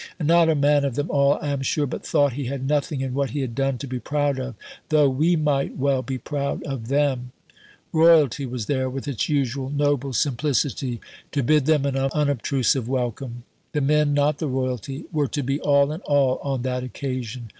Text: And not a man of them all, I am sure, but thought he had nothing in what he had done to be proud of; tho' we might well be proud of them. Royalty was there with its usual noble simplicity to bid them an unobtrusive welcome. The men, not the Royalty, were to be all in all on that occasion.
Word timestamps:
And 0.17 0.27
not 0.27 0.49
a 0.49 0.55
man 0.55 0.83
of 0.83 0.95
them 0.95 1.11
all, 1.11 1.37
I 1.43 1.49
am 1.49 1.61
sure, 1.61 1.85
but 1.85 2.03
thought 2.03 2.33
he 2.33 2.45
had 2.45 2.67
nothing 2.67 3.01
in 3.01 3.13
what 3.13 3.29
he 3.29 3.41
had 3.41 3.53
done 3.53 3.77
to 3.77 3.85
be 3.87 3.99
proud 3.99 4.39
of; 4.39 4.55
tho' 4.89 5.07
we 5.07 5.35
might 5.35 5.77
well 5.77 6.01
be 6.01 6.17
proud 6.17 6.63
of 6.63 6.87
them. 6.87 7.33
Royalty 7.93 8.47
was 8.47 8.65
there 8.65 8.89
with 8.89 9.07
its 9.07 9.29
usual 9.29 9.69
noble 9.69 10.11
simplicity 10.13 10.99
to 11.31 11.43
bid 11.43 11.67
them 11.67 11.85
an 11.85 11.95
unobtrusive 11.95 12.89
welcome. 12.89 13.43
The 13.73 13.81
men, 13.81 14.15
not 14.15 14.39
the 14.39 14.47
Royalty, 14.47 15.05
were 15.11 15.27
to 15.27 15.43
be 15.43 15.59
all 15.61 15.91
in 15.91 16.01
all 16.01 16.39
on 16.41 16.63
that 16.63 16.81
occasion. 16.83 17.49